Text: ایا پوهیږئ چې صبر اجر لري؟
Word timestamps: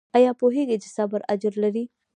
ایا 0.17 0.31
پوهیږئ 0.39 0.77
چې 0.83 0.89
صبر 0.97 1.19
اجر 1.33 1.53
لري؟ 1.63 1.83